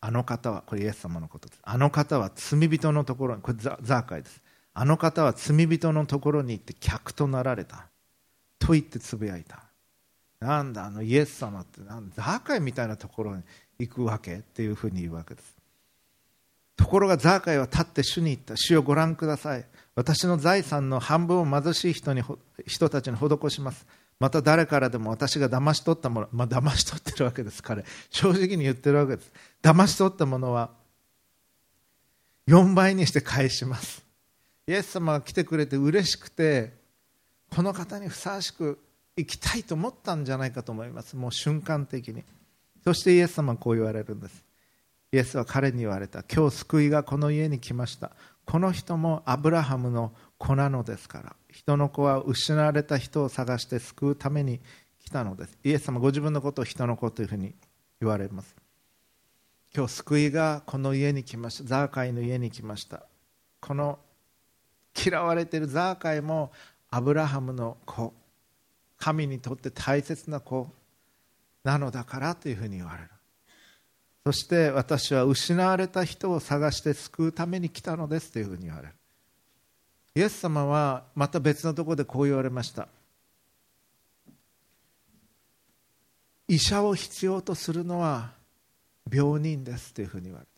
[0.01, 1.61] あの方はこれイエス様のことです。
[1.63, 4.43] あの方は罪人のところにこれザーカイです。
[4.75, 7.87] あの方は罪人のところに行って客となられた。
[8.59, 9.65] と言ってつぶやいた。
[10.41, 13.43] なんだあのイエス様ってなんザーカイみたいなところに
[13.79, 14.37] 行くわけ？
[14.37, 15.55] っていうふうに言うわけです。
[16.77, 18.57] ところがザーカイは立って主に言った。
[18.57, 19.65] 主をご覧ください。
[19.95, 22.23] 私の財産の半分を貧しい人に
[22.67, 23.87] 人たちに施します。
[24.21, 27.85] また誰からでも私が騙し取ったもの、 まあ、騙し取ってるわけです彼。
[28.11, 29.33] 正直に言ってるわけです。
[29.63, 30.71] 騙し取ったものは
[32.49, 34.05] 4倍にして返します。
[34.67, 36.73] イエス様が来てくれて嬉しくて
[37.55, 38.79] この方にふさわしく
[39.17, 41.17] 生きたいと思ったんじゃないかと思います。
[41.17, 42.25] もう瞬間的に。
[42.83, 44.45] そしてイエス様はこう言われるんです。
[45.13, 46.25] イエスは彼に言われた。
[46.25, 48.11] 今日救いがこの家に来ました。
[48.45, 51.37] この人もアブラハムの子なのですから。
[51.55, 54.61] 人の子は失われた人を探して救うために
[55.05, 55.57] 来たのです。
[55.63, 57.55] イエス様ご自分のことを人の子というふうに
[58.01, 58.57] 言われます。
[59.73, 61.65] 今日救いがこの家に来ました。
[61.65, 63.05] ザーカイの家に来ました。
[63.61, 64.01] この
[65.01, 66.51] 嫌われているザーカイも
[66.91, 68.13] アブラハムの子。
[68.99, 70.69] 神にとって大切な子
[71.63, 73.11] なのだからというふうに言われる。
[74.27, 78.95] そして私は失われた人を探して救うために来たのですというふうに言われる。
[80.15, 82.89] イエス様はまた別のところでこう言われました。
[86.47, 88.33] 医者を必要とするのは
[89.11, 90.53] 病人ですというふうに言われた。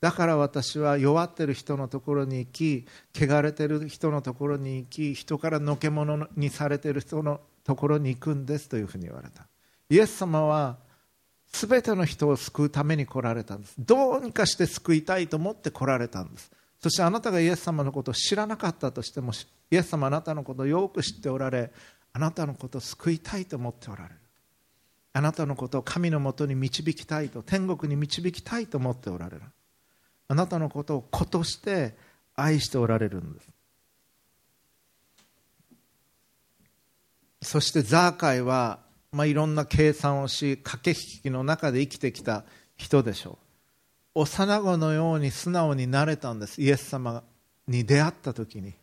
[0.00, 9.46] だから私は弱っている人のところに行き汚れている人のところに行き人からのけ者にされている人のところに行くんですというふうに言われた。
[9.88, 10.78] イエス様は
[11.52, 13.74] 全ての人を救うために来られたんです。
[13.78, 16.50] どうにかして救いたいと思って来られたんです。
[16.80, 19.32] そしてあなたがイエス様のことを知らなかったとしても
[19.70, 21.70] イエス様あなたのことをよく知っておられ
[22.12, 24.14] あなたのことを救いたいと思っておられる。
[25.12, 29.42] あなたのことを神のもとに導きたいと天国に導きたいと思っておられる。
[30.28, 31.94] あなたのことを子として
[32.34, 33.48] 愛しておられるんです。
[37.42, 38.80] そしてザーカイは、
[39.12, 42.44] まあ、いろんな計算をし駆け引きの中で生きてきた
[42.76, 43.49] 人でしょう。
[44.14, 46.60] 幼子のように素直になれたんです。
[46.60, 47.22] イエス様
[47.68, 48.74] に出会った時に。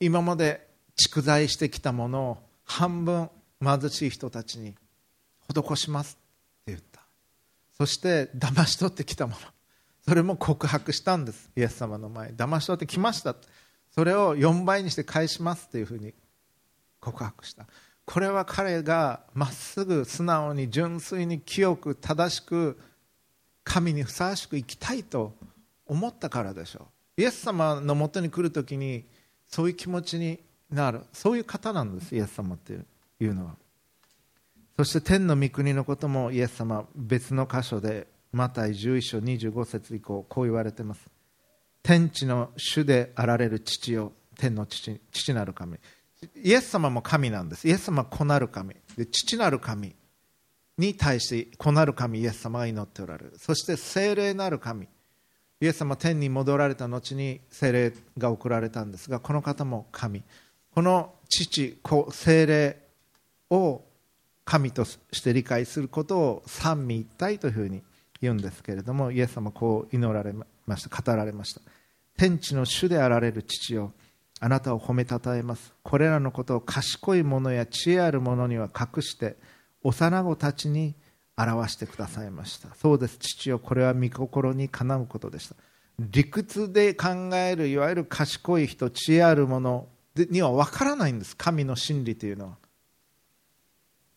[0.00, 0.66] 今まで
[0.96, 3.30] 蓄財してきたものを半分
[3.62, 4.74] 貧しい人たちに
[5.48, 6.18] 施します
[6.62, 7.02] って言った。
[7.76, 9.38] そして騙し取ってきたもの。
[10.06, 11.50] それも告白したんです。
[11.56, 12.30] イエス様の前。
[12.30, 13.34] 騙し取ってきました。
[13.90, 16.14] それを4倍にして返しますというふうに。
[17.00, 17.66] 告白した。
[18.06, 22.78] これは彼がまっすぐ素直に純粋に清く正しく
[23.64, 25.34] 神にふさわしく生きたいと
[25.86, 27.22] 思ったからでしょう。
[27.22, 29.04] イエス様のもとに来るときに
[29.46, 30.38] そういう気持ちに
[30.70, 31.02] なる。
[31.12, 33.56] そういう方なんですイエス様っていうのは。
[34.76, 41.08] そして天の御国のこともイエス様別の箇所でマタイ11章25節以降こう言われてます。
[41.82, 44.12] 天地の主であられる父よ。
[44.36, 45.78] 天の父父なる神。
[46.42, 47.68] イエス様も神なんです。
[47.68, 48.74] イエス様は子なる神。
[48.96, 49.94] で父なる神。
[50.76, 53.34] に対して子なる神イエス様が祈っておられる。
[53.38, 54.88] そして聖霊なる神。
[55.60, 60.22] イエス様天に戻られた後に聖霊が送られたんですがこの方も神。
[60.74, 62.82] この父子聖霊
[63.50, 63.82] を
[64.44, 67.82] 神として理解することを三位一体というふうに
[68.20, 70.34] 言うんですけれどもイエス様こう祈られ
[70.66, 71.60] ました語られました。
[72.16, 73.92] 天地の主であられる父よ
[74.40, 75.72] あなたを褒めたたえます。
[75.82, 79.36] これらのことを賢い者や知恵ある者には隠して
[79.84, 80.94] 幼子たちに
[81.36, 82.74] 表してくださいました。
[82.74, 83.18] そうです。
[83.18, 85.54] 父よこれは御心にかなうことでした。
[85.98, 91.36] 理屈で考えるいわゆる賢い人知恵ある者には分からないんです。
[91.36, 92.56] 神の真理というのは。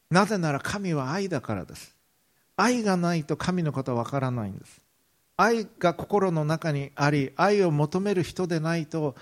[0.10, 1.95] なぜなら神は愛だからです。
[2.56, 4.82] 愛がないと神のことは分からないんです。
[5.36, 9.15] 愛が心の中にあり愛を求める人でないと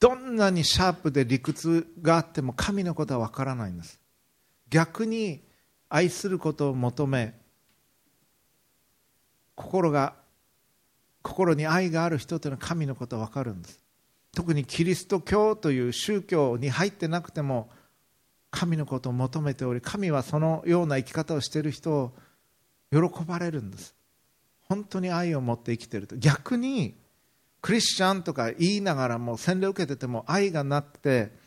[0.00, 4.00] どんなにシャープで理屈があっても神のことは分からないんです。
[4.68, 5.44] 逆に
[5.94, 7.34] 愛することを求め
[9.54, 10.14] 心が
[11.20, 13.78] 心に愛がある人というのは神のことは分かるんです。
[14.34, 17.68] 特にキリスト教という宗教に入ってなくても
[18.50, 22.12] 神のことを求めており神はそのような生き方をしている人を
[22.90, 23.94] 喜ばれるんです。
[24.62, 26.16] 本当に愛を持って生きてると。
[26.16, 26.94] 逆に
[27.60, 31.41] クリスチャンとか言いながらも洗礼を受けてても愛がなくて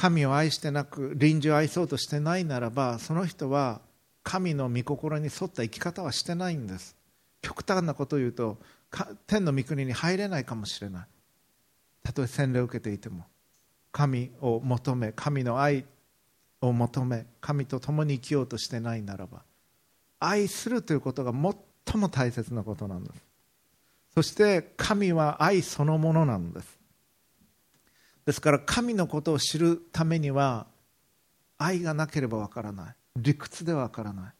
[0.00, 3.82] 神を愛してなく臨時を愛そうとしてないならばその人は
[4.22, 6.96] 神の御心に沿った生き方はしてないんです。
[7.42, 8.56] 極端なことを言うと
[9.26, 11.06] 天の御国に入れないかもしれない。
[12.02, 13.26] たとえ洗礼を受けていても
[13.92, 15.84] 神を求め神の愛
[16.62, 19.42] を求め神と共に生きようとしてないならば
[20.18, 21.32] 愛するということが
[21.86, 23.22] 最も大切なことなんです。
[24.14, 26.79] そして神は愛そのものなんです。
[28.30, 30.68] ですから神のことを知るためには
[31.58, 32.94] 愛がなければわからない。
[33.16, 34.32] 理屈ではわからない。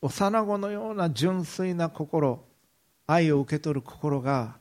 [0.00, 2.44] 幼子のような純粋な心
[3.06, 4.56] 愛を受け取る心が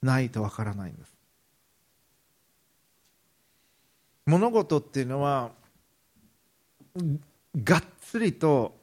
[0.00, 1.14] ないとわからないんです。
[4.24, 5.50] 物事っていうのは
[7.62, 8.74] がっつりと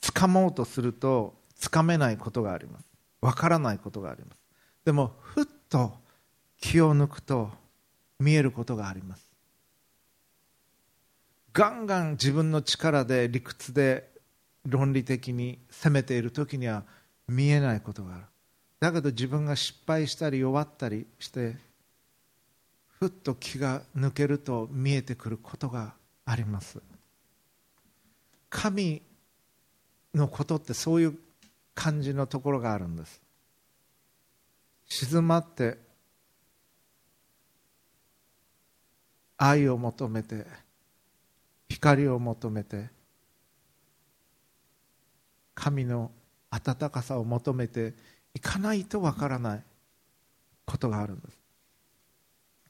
[0.00, 2.86] 掴もうとするとつかめないことがあります。
[3.20, 4.38] わからないことがあります。
[4.86, 5.92] でもふっと
[6.58, 7.62] 気を抜くと
[8.24, 9.30] 見えることがあります。
[11.52, 14.10] ガンガン自分の力で理屈で
[14.66, 16.84] 論理的に攻めている時には
[17.28, 18.24] 見えないことがある。
[18.80, 21.56] だけど自分が失敗したり弱ったりして
[22.98, 26.80] ふっと気が抜けると見えてくることがあります。
[28.48, 29.02] 神
[30.14, 31.18] のことってそういう
[31.74, 33.20] 感じのところがあるんです。
[34.86, 35.83] 静まって
[39.46, 40.46] 愛を求めて
[41.68, 42.88] 光を求めて
[45.54, 46.10] 神の
[46.50, 47.92] 温かさを求めて
[48.32, 49.62] いかないとわからない
[50.64, 51.38] ことがあるんです。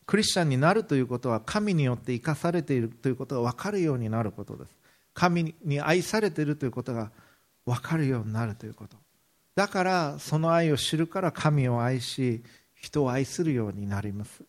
[0.07, 4.77] クリスチャンになるということは神によって生かされているということが分かるようになることです。
[5.15, 7.13] 神に愛されているということが
[7.65, 8.97] 分かるようになるということ。
[9.55, 12.43] だからその愛を知るから神を愛し
[12.75, 14.43] 人を愛するようになります。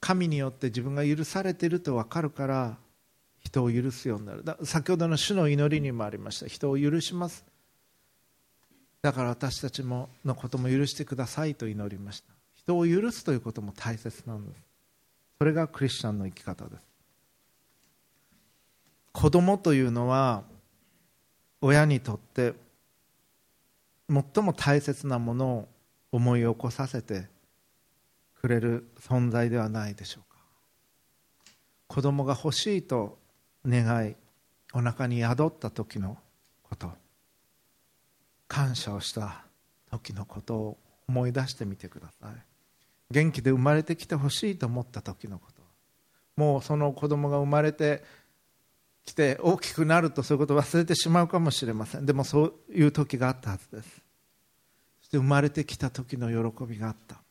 [0.00, 2.76] 神によって自分が許されていると分かるから
[3.40, 4.44] 人を許すようになる。
[4.64, 6.46] 先ほどの主の祈りにもありました。
[6.46, 7.44] 人を許します。
[9.02, 12.32] だから私たちものことも許してくださいと祈りました。
[12.54, 14.62] 人を許すということも大切なんです。
[15.38, 16.86] それがクリスチャンの生き方です。
[19.12, 20.42] 子供というのは
[21.60, 22.54] 親にとって
[24.08, 25.68] 最も大切なものを
[26.12, 27.26] 思い起こさせて
[28.40, 30.38] くれる存在ではないでしょうか。
[31.88, 33.18] 子供が欲しいと
[33.66, 34.14] 願い
[34.72, 36.18] お腹に宿った時の
[36.62, 36.90] こと
[38.46, 39.44] 感謝をした
[39.90, 42.32] 時のことを思い出してみてください。
[43.10, 45.62] 元気で生まれてきてほしいと思った時のこと。
[46.36, 48.04] もうその子供が生まれて
[49.04, 52.06] 来て大きくなるとそういうことを忘れてしまうかもしれません。
[52.06, 54.02] でもそういう時があったはずです。
[55.00, 57.22] そして生まれてきた時の喜びがあった。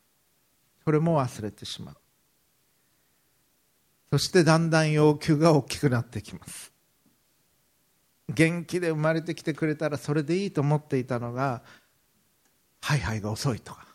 [0.88, 1.96] それも忘れてしまう。
[4.10, 6.72] そしてだんだん要求が大きくなってきます。
[8.30, 11.60] 元気で生まれてきてくれたらそれでいいと思っていたのが
[12.80, 13.86] ハイハイが遅いとか。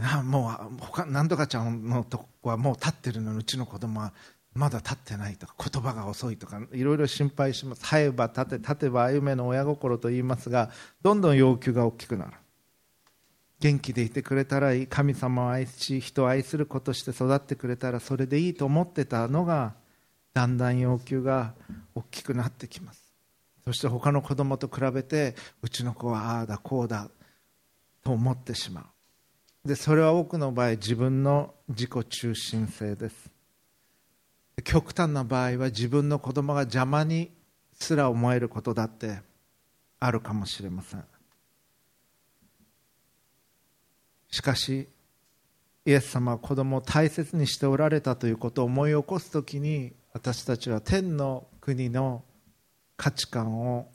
[0.00, 4.12] あもう他何とかちゃんのとこはもう立ってるのにうちの子供は
[4.54, 7.82] まだ立ってないとか言葉が遅いとかいろいろ心配します。
[7.84, 12.32] 生えば立て立てば歩めの親心と言いますがどんどん要求が大きくなる。
[13.62, 19.74] 元気でいてくれたらいい神様を愛し人を愛する子として育ってくれたらそれでいいと思ってたのが
[20.34, 21.54] だんだん要求が
[21.94, 23.00] 大きくなってきます。
[23.64, 27.08] そして他の子供と比べてうちの子はああだこうだ
[28.02, 28.80] と思ってしま
[29.64, 29.68] う。
[29.68, 33.30] でそれは多くの場合自分の自己中心性です。
[34.64, 37.30] 極端な場合は自分の子供が邪魔に
[37.74, 39.20] すら思えることだって
[40.00, 41.11] あるかもしれません。
[44.32, 44.88] しかし
[45.84, 52.24] イエス様は子供を大切にしておられたということを思い起こすときに私たちは天の国の
[52.96, 53.88] 価値観を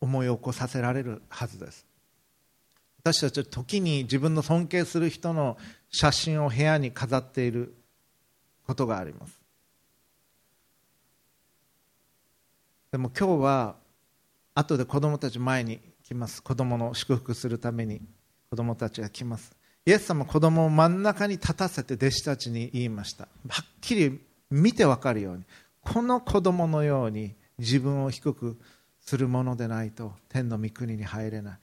[0.00, 1.86] 思い起こさせられるはずです。
[3.02, 5.58] 私たちは時に自分の尊敬する人の
[5.90, 7.74] 写真を部屋に飾っている
[8.66, 9.38] ことがあります。
[12.92, 13.76] でも今日は
[14.54, 16.42] 後で子供たち前に来ます。
[16.42, 18.00] 子供の祝福するために。
[18.50, 19.52] 子供たちが来ます。
[19.86, 23.28] イエス様子供を真ん中に立たせて弟子たちに言いました。
[23.48, 24.20] はっきり
[24.50, 25.44] 見て分かるように
[25.80, 28.58] この子供のように自分を低く
[29.00, 31.58] するものでないと天の御国に入れない。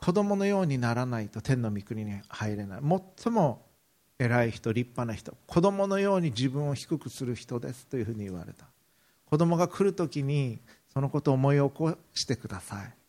[0.00, 2.80] 子供のようにならないと天の御国に入れない。
[3.22, 3.66] 最も
[4.18, 8.64] 偉い人立派な人子供のように自分を低くする人ですというふうに言われた。
[9.26, 10.58] 子供が来るときに
[10.90, 13.03] そのことを思い起こしてください。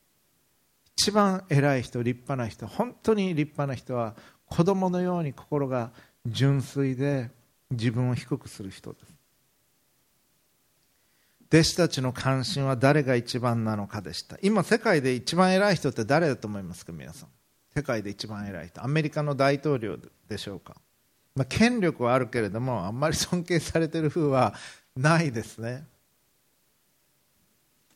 [0.97, 4.15] 一番偉い人立派な人本当に立派な人は
[4.47, 5.91] 子供のように心が
[6.25, 7.31] 純粋で
[7.69, 9.15] 自分を低くする人です。
[11.47, 14.37] 弟子たちの関心は誰が一番なのかでした。
[14.41, 17.29] 今世界で一番偉い人って誰だと思いますか皆さん？
[17.75, 18.83] 世界で一番偉い人。
[18.83, 20.75] アメリカの大統領でしょうか、
[21.35, 24.53] まあ、権力はあるけれどもあんまり尊敬されてる風は
[24.95, 25.85] ないですね。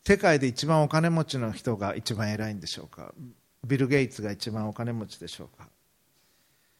[0.09, 3.13] 世界で一番お金持ちの人が一番偉いんでしょうか？
[3.63, 5.69] ビル・ゲイツが一番お金持ちでしょうか？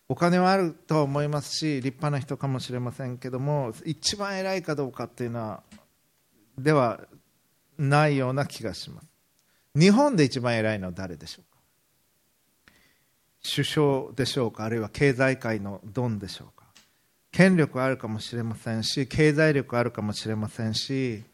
[0.08, 5.62] お金はあると思いますし立派な人かもしれませんけども一番偉いかどうかっていうのは
[6.58, 7.02] では
[7.78, 9.08] ないような気がします。
[9.76, 12.74] 日本で一番偉いのは誰でしょうか？
[13.48, 14.64] 首相でしょうか？
[14.64, 16.66] あるいは経済界のドンでしょうか？
[17.32, 21.26] 権力あるかもしれませんし経済力あるかもしれませんし、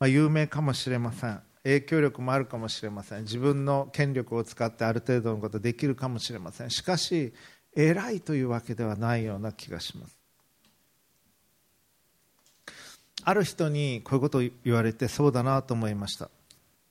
[0.00, 1.42] まあ、有名かもしれません。
[1.62, 3.24] 影響力もあるかもしれません。
[3.24, 6.70] 自分の権力を使ってある程度のことできるかもしれません。
[6.70, 7.34] しかし
[7.76, 10.18] 偉いというわけではないような気がします。
[13.22, 16.30] ある人にこういうことを言われてそうだなと思いました。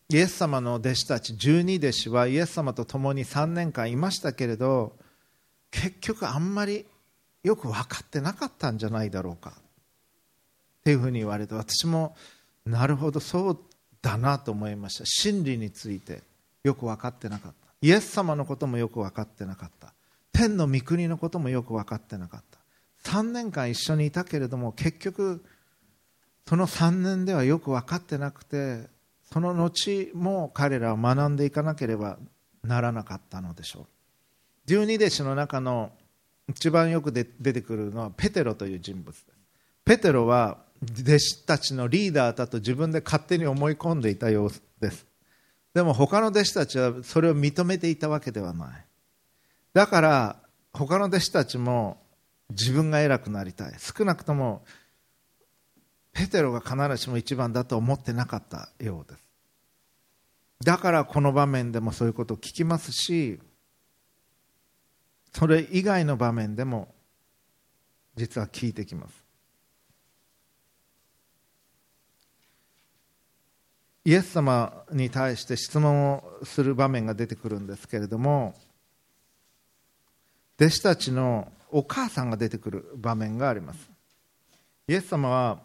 [0.09, 4.95] イエス様の弟子たち12弟子はイエス様と共に3年間いましたけれど
[5.71, 6.85] 結局あんまり
[7.43, 9.53] よく分かってなかったんじゃないだろうか。
[9.57, 12.15] っていうふうに言われて私も
[12.69, 13.59] なるほどそう
[14.01, 15.05] だなと思いました。
[15.05, 16.21] 真理について
[16.63, 17.73] よく分かってなかった。
[17.81, 19.93] イエス様のこともよく分かってなかった。
[20.31, 22.43] 天の御国のこともよく分かってなかっ
[23.03, 23.11] た。
[23.11, 25.43] 3年間一緒にいたけれども結局
[26.47, 28.87] その3年ではよく分かってなくて
[29.31, 32.17] その後も彼らは学んでいかなければ
[32.63, 33.85] ならなかったのでしょう。
[34.65, 35.91] 十二弟子の中の
[36.47, 39.25] 一番よく出てくるのはペテロという人物です。
[39.85, 45.05] ペテロは弟子たちのリーダーだと自分で勝手に思い込んでいたようです。
[45.73, 48.85] でも他の弟子たちはそれを認めていたわけではない。
[49.73, 50.35] だから
[50.73, 51.97] 他の弟子たちも
[52.49, 53.73] 自分が偉くなりたい。
[53.77, 54.63] 少なくとも
[56.13, 59.29] ペテロが必ずしも一番だと思ってなかったようです。
[60.63, 63.39] だからこの場面でもそういうことを聞きますし
[65.33, 66.93] それ以外の場面でも
[68.15, 69.18] 実は聞いてきます。
[74.05, 78.55] イエス様に対して質問をする場面が出てくるんですけれども
[80.59, 83.89] 弟子たちのお母さんが出てくる場面があります。
[84.87, 85.59] イエス様は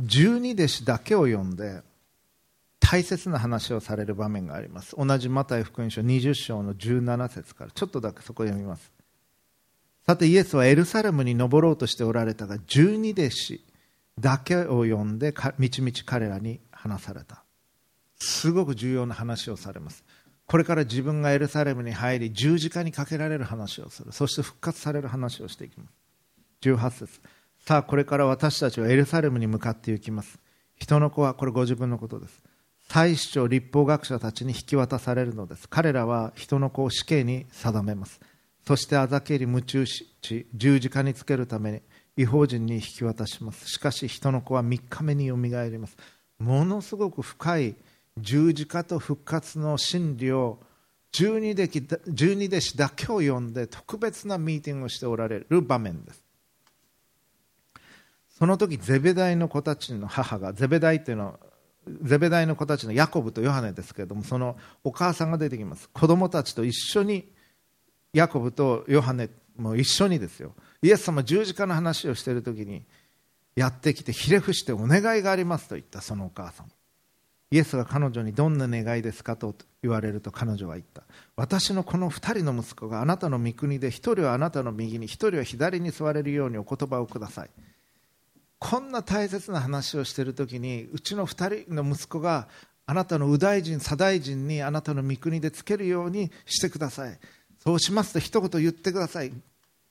[0.00, 1.82] 十二弟子だけを呼んで
[2.80, 4.94] 大切な話をされる場面があります。
[4.98, 8.92] 同じマタイ福音書20章の17節からちょっとだけそこ読みます。
[10.04, 13.64] さてイエスはエルサレムに登ろうとしておられたが十二弟子
[14.18, 17.44] だけを呼んでみちみち彼らに話された。
[18.18, 20.04] すごく重要な話をされます。
[20.46, 24.12] これから自分がエルサレムに入り十字架にかけられる話をする。
[24.12, 25.92] そして復活される話をしていきます。
[26.62, 27.20] 18節。
[27.66, 30.38] さあこれから私たちはエルサレムに向かって行きます。
[30.76, 32.42] 人の子はこれご自分のことです。
[32.88, 35.68] 祭司長立法学者たちに引き渡されるのです。
[35.68, 38.20] 彼らは人の子を死刑に定めます。
[38.66, 40.14] そしてあざけり夢中し
[40.54, 41.82] 十字架につけるために
[42.16, 43.68] 違法人に引き渡します。
[43.68, 45.96] しかし人の子は3日目によみがえります。
[46.38, 47.74] ものすごく深い
[48.18, 50.58] 十字架と復活の真理を
[51.12, 56.22] 十二弟子だけを呼んで特別なミーティングをしておられる場面です。
[58.30, 61.38] その時ゼベダイの子たちの母がゼベダイっていうのは
[62.02, 65.88] ゼベダイの子たちのヤコブとヨハネですけれどもそのお母さんが出てきます。
[65.90, 67.28] 子供たちと一緒に
[68.12, 70.54] ヤコブとヨハネも一緒にですよ。
[70.84, 72.84] イエス様十字架の話をしている時に
[73.56, 76.66] やってきてひれ伏してお願いがありますと言ったそのお母さん。
[77.50, 81.04] イエスが彼女にどんな願いですかと言われると彼女は言った。
[81.36, 87.50] 私のこの2人の息子があなたの御国で1人はあなたの右に1人は左に座れるようにお言葉をください。
[88.58, 92.46] こんな大切な話をしている時にうちの2人の息子が
[92.84, 97.18] あなたの右大臣左大臣にあなたの御国でつけるようにしてください。
[97.62, 99.32] そうしますと一言言ってください。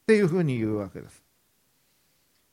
[0.03, 1.23] っていうふうに言うわけです。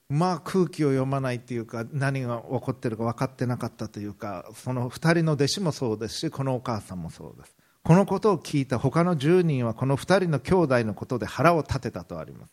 [0.09, 7.57] まあ空気を読まないっていうか何が起こってるか分かってなかったというかその2人の弟子もそうですしこのお母さんもそうです。
[7.83, 12.53] このことを聞いた他の10人はこの2人の兄弟のことで腹を立てたとあります。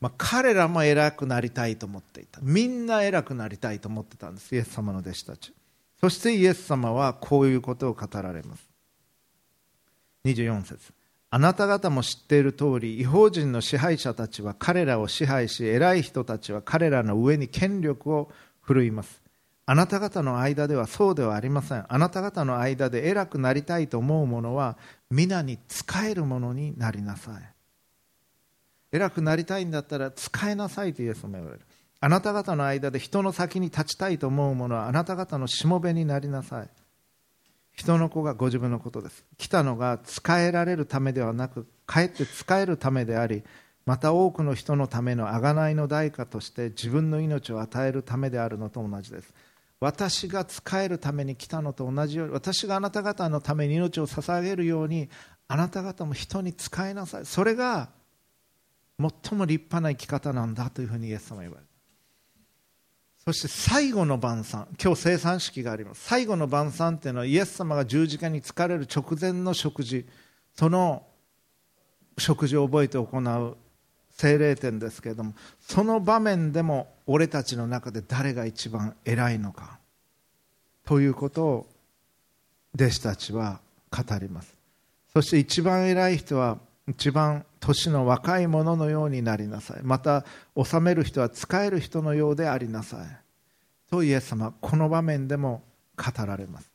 [0.00, 2.40] まあ、彼らも偉くなりたいと思っていた。
[2.42, 5.54] みんな偉くなりたいと思ってたんですイエス様の弟子たち。
[6.00, 8.68] そしてイエス様はこういうことを語られます。
[10.24, 10.92] 24節。
[11.34, 18.30] あなた方も知っている通り違法人の支配者たちは彼らを支配し偉い人たちは彼らの上に権力を
[18.60, 19.20] 振るいます。
[19.66, 21.84] あなた方の間ではそうではありません。
[21.88, 24.78] あなた方の間で偉くなりたいと思う者は
[25.10, 27.34] 皆に仕えるものになりなさい。
[28.92, 31.62] 偉くなりたいんだったら使いなさいとイエスも言われる。
[31.98, 36.68] あなた方の間で人の先に立ちたいと思う者はあなた方のしもべになりなさい。
[37.74, 39.24] 人の子がご自分のことです。
[39.36, 43.42] 来たのが使えられるためではなくかえって使えるためであり
[43.84, 49.34] また多くの人のための贖いの代価として自分の命を与えるためであるのと同じです。
[49.80, 55.10] 私が使えるために来たのと同じように私があなた方のために命を捧げるように
[55.46, 57.26] あなた方も人に使いなさい。
[57.26, 57.90] それが
[58.98, 61.73] 最も立派な生き方なんだというふうにイエス様は言われる
[63.24, 66.04] そして最後の晩餐今日生産式があります。
[66.04, 70.06] 最後の晩餐というのはイエス様が十字架に疲れる直前の食事
[70.54, 71.06] その
[72.18, 73.56] 食事を覚えて行う
[74.10, 79.78] 精霊展ですけれどもその場面でも俺たちの中で誰が一番偉いのか
[80.84, 81.66] ということを
[82.74, 83.60] 弟子たちは
[83.90, 84.52] 語ります。
[85.14, 89.80] そして一番偉い人は一番年の若い者のようになりなさい。
[89.82, 90.24] また
[90.54, 93.06] 治める人は仕える人のようでありなさい。
[93.90, 95.62] とイエス様この場面でも
[95.96, 96.70] 語られます。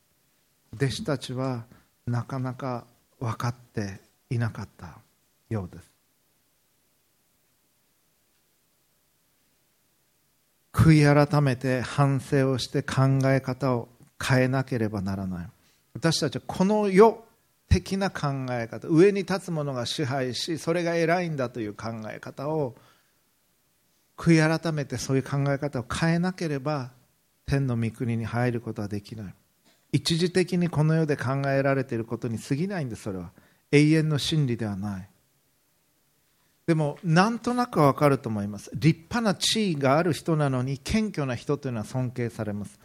[0.74, 1.64] 弟子たちは
[2.06, 2.84] なかなか
[3.20, 4.00] 分かって
[4.30, 4.98] いなかった
[5.48, 5.90] ようです。
[10.72, 13.88] 悔い改めて反省をして考え方を
[14.22, 15.46] 変えなければならない。
[15.94, 17.24] 私たちはこの世
[17.70, 22.74] 的な考え方上に立つ者が支配しそれが偉いんだという考え方を
[24.16, 26.90] 悔い改めてそういう考え方を変えなければ
[27.46, 29.34] 天の御国に入ることはできない。
[29.92, 33.32] 一時的にこの世で考えられていることに過ぎないんですそれは。
[33.72, 35.08] 永遠の真理ではない。
[36.66, 38.70] でもなんとなくわかると思います。
[38.74, 42.78] 立派な地位がある人なのに謙虚な人というのは尊敬されます。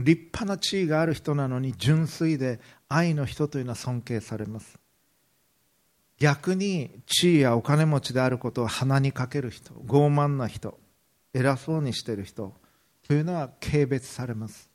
[0.00, 2.60] 立派な地位がある人なのに純粋で
[2.94, 4.78] 愛の人というのは尊敬されます。
[6.18, 10.78] 逆に地位やお金持ちであることを鼻にかける人傲慢な人
[11.32, 12.54] 偉そうにしてる人
[13.06, 14.70] というのは軽蔑されます。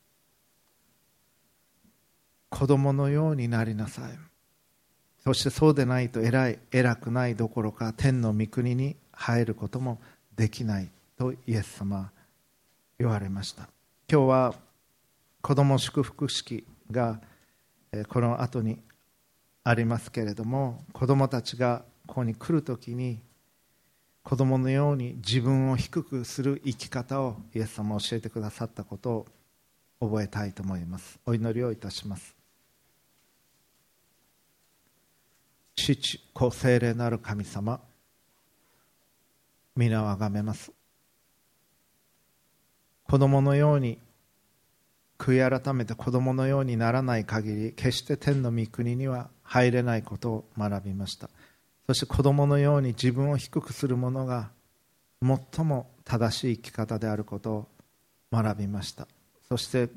[2.49, 4.11] 子供のようになりなさい。
[5.23, 10.01] そしてそうでないと偉い偉くないどころか天の御国に入ることも
[10.35, 12.11] できないとイエス様は
[12.97, 13.69] 言われました。
[14.11, 14.55] 今日は
[15.41, 17.21] 子ども祝福式が
[18.07, 18.79] この後に
[19.63, 23.19] ありますけれども子どもたちがここに来るときに
[24.23, 29.25] 子供のように自分を低くする生き方をイエス様教えてくださったこと
[29.99, 31.19] を覚えたいと思います。
[31.25, 32.35] お祈りをいたします。
[35.75, 37.79] 父子精霊なる神様
[39.75, 40.71] 皆をあがめます。
[43.07, 43.97] 子供のように
[45.19, 51.29] 悔い改めて子供のようにならない限り決して天の御国には入れないことを学びました。
[51.87, 54.49] そして子供のように自分を低くする者が
[55.21, 57.67] 最も正しい生き方であることを
[58.31, 59.07] 学びました。
[59.49, 59.89] そして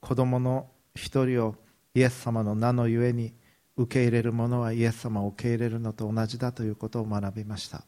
[0.00, 1.56] 子供の一人を
[1.94, 3.32] イエス様の名のゆえに
[3.76, 7.82] 受け入れる者はイエス様を受け入れるのと同じだということを学びました。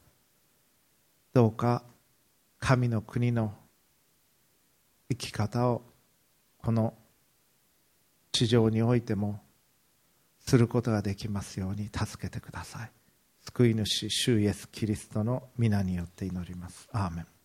[1.32, 1.84] どうか
[2.58, 3.54] 神の国の
[5.08, 5.82] 生き方を
[6.62, 6.94] この
[8.32, 9.40] 地上においても
[10.46, 12.92] することができますように助けてください。
[13.42, 16.88] 救い主主イエスキリストの皆によって祈ります。
[16.92, 17.39] アーメン。